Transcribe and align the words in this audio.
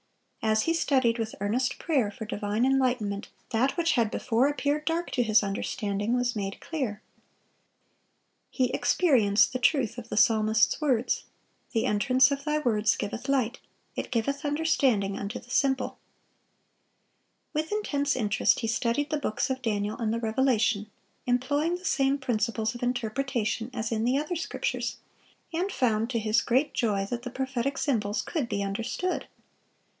As 0.41 0.63
he 0.63 0.73
studied 0.73 1.19
with 1.19 1.35
earnest 1.39 1.77
prayer 1.77 2.09
for 2.09 2.25
divine 2.25 2.65
enlightenment, 2.65 3.29
that 3.51 3.77
which 3.77 3.91
had 3.91 4.09
before 4.09 4.47
appeared 4.47 4.85
dark 4.85 5.11
to 5.11 5.21
his 5.21 5.43
understanding 5.43 6.13
was 6.15 6.35
made 6.35 6.59
clear. 6.59 7.03
He 8.49 8.71
experienced 8.71 9.53
the 9.53 9.59
truth 9.59 9.99
of 9.99 10.09
the 10.09 10.17
psalmist's 10.17 10.81
words, 10.81 11.25
"The 11.73 11.85
entrance 11.85 12.31
of 12.31 12.43
Thy 12.43 12.57
words 12.57 12.97
giveth 12.97 13.29
light; 13.29 13.59
it 13.95 14.09
giveth 14.09 14.43
understanding 14.43 15.19
unto 15.19 15.37
the 15.39 15.51
simple."(518) 15.51 15.93
With 17.53 17.71
intense 17.71 18.15
interest 18.15 18.61
he 18.61 18.67
studied 18.67 19.11
the 19.11 19.19
books 19.19 19.51
of 19.51 19.61
Daniel 19.61 19.97
and 19.99 20.11
the 20.11 20.19
Revelation, 20.19 20.89
employing 21.27 21.75
the 21.75 21.85
same 21.85 22.17
principles 22.17 22.73
of 22.73 22.81
interpretation 22.81 23.69
as 23.71 23.91
in 23.91 24.03
the 24.03 24.17
other 24.17 24.35
scriptures, 24.35 24.97
and 25.53 25.71
found, 25.71 26.09
to 26.09 26.17
his 26.17 26.41
great 26.41 26.73
joy, 26.73 27.05
that 27.05 27.21
the 27.21 27.29
prophetic 27.29 27.77
symbols 27.77 28.23
could 28.23 28.49
be 28.49 28.63
understood. 28.63 29.27